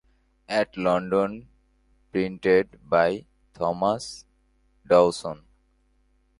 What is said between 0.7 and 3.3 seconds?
London printed by